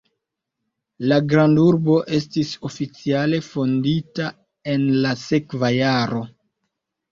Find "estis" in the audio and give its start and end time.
2.21-2.55